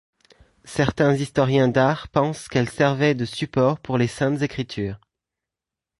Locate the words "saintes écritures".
4.07-4.99